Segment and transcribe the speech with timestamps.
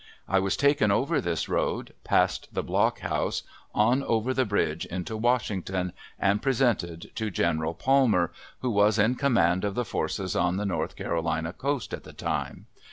[0.27, 5.15] I was taken over this road, past the block house, on over the bridge into
[5.15, 10.65] Washington, and presented to General Palmer, who was in command of the forces on the
[10.65, 12.65] North Carolina coast at the time.